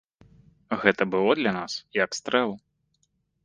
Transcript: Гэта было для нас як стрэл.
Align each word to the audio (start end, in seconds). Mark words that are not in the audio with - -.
Гэта 0.83 1.03
было 1.15 1.31
для 1.41 1.51
нас 1.59 1.77
як 2.03 2.19
стрэл. 2.23 2.51